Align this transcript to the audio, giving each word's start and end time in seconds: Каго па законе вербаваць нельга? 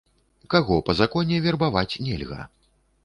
Каго 0.53 0.77
па 0.87 0.95
законе 1.01 1.37
вербаваць 1.49 1.99
нельга? 2.07 2.41